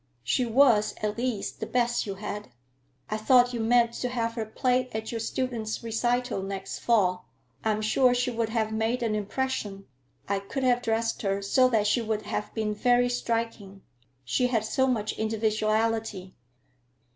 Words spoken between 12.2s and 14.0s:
have been very striking.